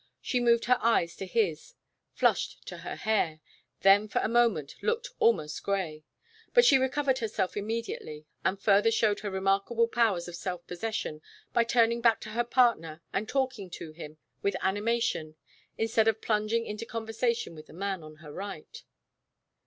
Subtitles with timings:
[0.19, 1.75] She moved her eyes to his,
[2.11, 3.39] flushed to her hair,
[3.81, 6.05] then for a moment looked almost gray.
[6.55, 11.21] But she recovered herself immediately and further showed her remarkable powers of self possession
[11.53, 15.35] by turning back to her partner and talking to him with animation
[15.77, 18.81] instead of plunging into conversation with the man on her right.